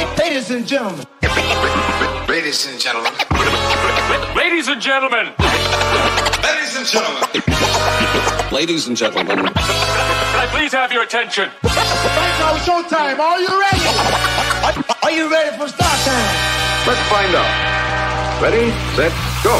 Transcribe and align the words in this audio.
Ladies 0.00 0.50
and 0.50 0.66
gentlemen. 0.66 1.04
Ladies 2.26 2.66
and 2.66 2.80
gentlemen. 2.80 3.12
Ladies 4.34 4.68
and 4.68 4.80
gentlemen. 4.80 5.26
Ladies 6.42 6.76
and 6.76 6.86
gentlemen. 6.86 8.50
Ladies 8.50 8.88
and 8.88 8.96
gentlemen. 8.96 9.36
Can 9.36 9.52
I 9.54 10.48
please 10.50 10.72
have 10.72 10.90
your 10.90 11.02
attention? 11.02 11.50
Right 11.62 12.36
now, 12.40 12.56
showtime. 12.56 13.18
Are 13.18 13.40
you 13.40 13.60
ready? 13.60 13.84
Are, 14.64 14.84
are 15.02 15.10
you 15.10 15.30
ready 15.30 15.54
for 15.58 15.68
start 15.68 16.00
time? 16.08 16.88
Let's 16.88 17.06
find 17.10 17.34
out. 17.34 18.40
Ready, 18.40 18.70
set, 18.96 19.12
go. 19.44 19.54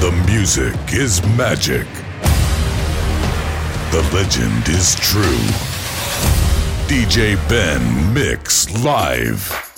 The 0.00 0.10
music 0.26 0.74
is 0.94 1.22
magic. 1.36 1.86
The 3.90 4.00
legend 4.14 4.70
is 4.70 4.94
true. 4.94 5.71
DJ 6.92 7.38
Benn 7.48 8.12
Mix 8.12 8.68
Live. 8.84 9.71